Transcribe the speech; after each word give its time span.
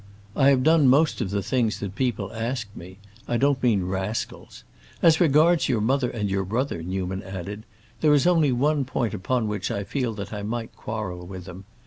I 0.35 0.49
have 0.49 0.63
done 0.63 0.87
most 0.87 1.21
of 1.21 1.29
the 1.29 1.43
things 1.43 1.79
that 1.79 1.93
people 1.93 2.33
asked 2.33 2.75
me—I 2.75 3.37
don't 3.37 3.61
mean 3.61 3.83
rascals. 3.83 4.63
As 5.03 5.21
regards 5.21 5.69
your 5.69 5.79
mother 5.79 6.09
and 6.09 6.27
your 6.27 6.43
brother," 6.43 6.81
Newman 6.81 7.21
added, 7.21 7.65
"there 7.99 8.15
is 8.15 8.25
only 8.25 8.51
one 8.51 8.83
point 8.83 9.13
upon 9.13 9.47
which 9.47 9.69
I 9.69 9.83
feel 9.83 10.15
that 10.15 10.33
I 10.33 10.41
might 10.41 10.75
quarrel 10.75 11.27
with 11.27 11.45
them. 11.45 11.65